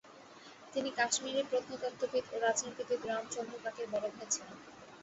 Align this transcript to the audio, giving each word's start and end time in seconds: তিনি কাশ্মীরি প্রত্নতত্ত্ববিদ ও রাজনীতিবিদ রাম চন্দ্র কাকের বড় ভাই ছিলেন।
তিনি 0.73 0.89
কাশ্মীরি 0.91 1.41
প্রত্নতত্ত্ববিদ 1.49 2.25
ও 2.33 2.37
রাজনীতিবিদ 2.37 3.01
রাম 3.05 3.23
চন্দ্র 3.31 3.55
কাকের 3.63 3.87
বড় 3.91 4.07
ভাই 4.09 4.27
ছিলেন। 4.33 4.55